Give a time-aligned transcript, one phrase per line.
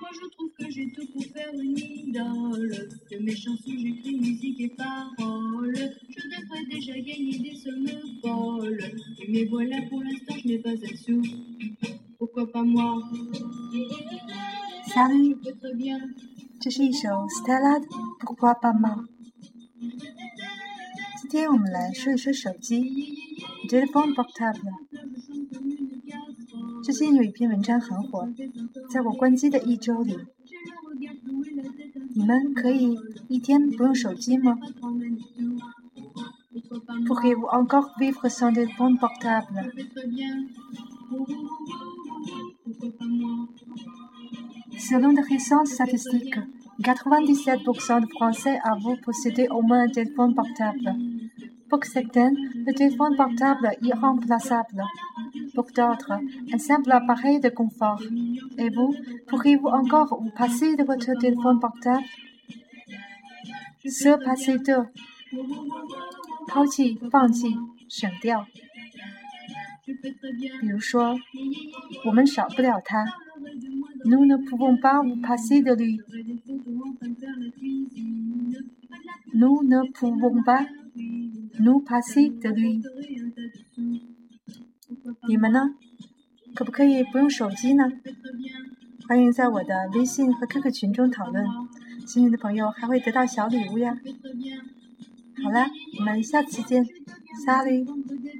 [0.00, 2.88] Moi je trouve que j'ai tout pour faire une idole.
[3.10, 5.74] De mes chansons j'écris musique et paroles.
[6.08, 7.88] Je devrais déjà gagner des sommes
[8.22, 8.84] folles.
[9.28, 11.22] Mais voilà pour l'instant je n'ai pas un sou.
[12.18, 12.98] Pourquoi pas moi
[14.94, 15.98] Salut， Je peux très bien.
[16.58, 17.86] 这是一首 Stella 的《
[18.18, 18.90] Pourquoi pas moi》。
[21.20, 23.14] 今天我们来说一说手机
[23.68, 24.72] （téléphone portable）。
[26.82, 28.28] 最近有一篇文章很火，
[28.90, 30.16] 在我关机的一周里，
[32.14, 32.96] 你们可以
[33.28, 34.58] 一天不用手机吗
[37.06, 39.70] Pourriez-vous encore vivre sans téléphone portable
[44.78, 46.38] Selon de récentes statistiques,
[46.80, 50.94] 97% de Français avouent posséder au moins un téléphone portable.
[51.68, 54.82] Pour certains, le téléphone portable est irremplaçable.
[55.54, 56.12] Pour d'autres,
[56.52, 58.02] un simple appareil de confort.
[58.58, 58.94] Et vous,
[59.28, 62.04] pourriez-vous encore vous passer de votre téléphone portable
[63.84, 64.86] Se passer de
[66.48, 67.56] 抛弃、放弃、
[67.88, 68.46] 省掉。
[70.60, 71.16] 比如说，
[72.04, 73.04] 我们少不了它。
[74.04, 76.00] Nous ne pouvons pas vous passer de lui.
[79.34, 80.66] Nous ne pouvons pas
[81.58, 82.82] nous passer de lui.
[85.27, 85.75] 你们呢？
[86.55, 87.91] 可不可以不用手机呢？
[89.07, 91.45] 欢迎在我的微信和 QQ 群中讨论，
[92.07, 93.97] 幸运的朋友还会得到小礼物呀。
[95.43, 95.69] 好啦，
[95.99, 96.83] 我们下次见
[97.45, 98.31] 拜拜。